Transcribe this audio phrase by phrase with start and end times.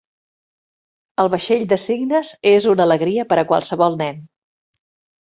[1.25, 4.23] El vaixell de cignes és una alegria per a qualsevol nen.